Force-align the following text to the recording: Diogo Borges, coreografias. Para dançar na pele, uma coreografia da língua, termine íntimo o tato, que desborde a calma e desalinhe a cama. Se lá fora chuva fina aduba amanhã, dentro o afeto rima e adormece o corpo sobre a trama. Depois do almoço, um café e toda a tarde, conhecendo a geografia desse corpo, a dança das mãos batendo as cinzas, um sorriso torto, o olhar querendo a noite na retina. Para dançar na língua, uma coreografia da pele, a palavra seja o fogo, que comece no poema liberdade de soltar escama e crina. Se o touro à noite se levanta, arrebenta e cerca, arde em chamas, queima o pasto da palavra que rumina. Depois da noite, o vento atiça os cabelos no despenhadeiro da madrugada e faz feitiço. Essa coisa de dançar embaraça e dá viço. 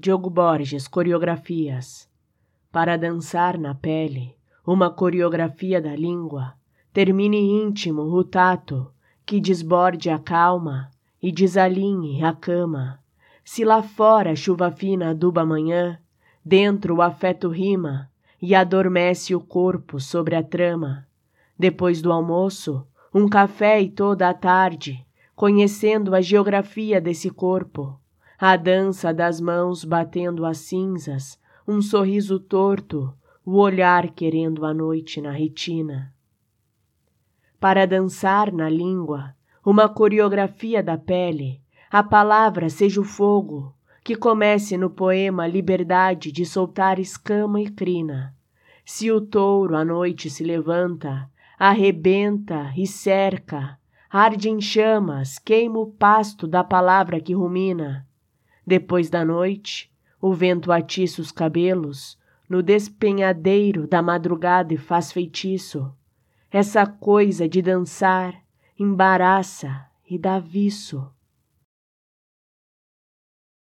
Diogo 0.00 0.30
Borges, 0.30 0.86
coreografias. 0.86 2.08
Para 2.70 2.96
dançar 2.96 3.58
na 3.58 3.74
pele, 3.74 4.36
uma 4.64 4.88
coreografia 4.88 5.82
da 5.82 5.96
língua, 5.96 6.54
termine 6.92 7.36
íntimo 7.36 8.02
o 8.02 8.22
tato, 8.22 8.92
que 9.26 9.40
desborde 9.40 10.08
a 10.08 10.16
calma 10.16 10.88
e 11.20 11.32
desalinhe 11.32 12.22
a 12.22 12.32
cama. 12.32 13.00
Se 13.44 13.64
lá 13.64 13.82
fora 13.82 14.36
chuva 14.36 14.70
fina 14.70 15.10
aduba 15.10 15.40
amanhã, 15.40 15.98
dentro 16.44 16.94
o 16.94 17.02
afeto 17.02 17.48
rima 17.48 18.08
e 18.40 18.54
adormece 18.54 19.34
o 19.34 19.40
corpo 19.40 19.98
sobre 19.98 20.36
a 20.36 20.44
trama. 20.44 21.08
Depois 21.58 22.00
do 22.00 22.12
almoço, 22.12 22.86
um 23.12 23.28
café 23.28 23.80
e 23.80 23.90
toda 23.90 24.28
a 24.28 24.32
tarde, 24.32 25.04
conhecendo 25.34 26.14
a 26.14 26.20
geografia 26.20 27.00
desse 27.00 27.30
corpo, 27.30 27.98
a 28.40 28.54
dança 28.56 29.12
das 29.12 29.40
mãos 29.40 29.84
batendo 29.84 30.46
as 30.46 30.58
cinzas, 30.58 31.40
um 31.66 31.82
sorriso 31.82 32.38
torto, 32.38 33.12
o 33.44 33.56
olhar 33.56 34.10
querendo 34.10 34.64
a 34.64 34.72
noite 34.72 35.20
na 35.20 35.32
retina. 35.32 36.14
Para 37.58 37.84
dançar 37.84 38.52
na 38.52 38.68
língua, 38.68 39.34
uma 39.66 39.88
coreografia 39.88 40.80
da 40.80 40.96
pele, 40.96 41.60
a 41.90 42.00
palavra 42.00 42.70
seja 42.70 43.00
o 43.00 43.04
fogo, 43.04 43.74
que 44.04 44.14
comece 44.14 44.76
no 44.76 44.88
poema 44.88 45.44
liberdade 45.44 46.30
de 46.30 46.46
soltar 46.46 47.00
escama 47.00 47.60
e 47.60 47.68
crina. 47.68 48.36
Se 48.84 49.10
o 49.10 49.20
touro 49.20 49.76
à 49.76 49.84
noite 49.84 50.30
se 50.30 50.44
levanta, 50.44 51.28
arrebenta 51.58 52.72
e 52.76 52.86
cerca, 52.86 53.76
arde 54.08 54.48
em 54.48 54.60
chamas, 54.60 55.40
queima 55.40 55.80
o 55.80 55.88
pasto 55.88 56.46
da 56.46 56.62
palavra 56.62 57.20
que 57.20 57.34
rumina. 57.34 58.06
Depois 58.68 59.08
da 59.08 59.24
noite, 59.24 59.90
o 60.20 60.34
vento 60.34 60.70
atiça 60.70 61.22
os 61.22 61.32
cabelos 61.32 62.18
no 62.46 62.62
despenhadeiro 62.62 63.86
da 63.86 64.02
madrugada 64.02 64.74
e 64.74 64.76
faz 64.76 65.10
feitiço. 65.10 65.90
Essa 66.50 66.84
coisa 66.84 67.48
de 67.48 67.62
dançar 67.62 68.34
embaraça 68.78 69.86
e 70.06 70.18
dá 70.18 70.38
viço. 70.38 71.10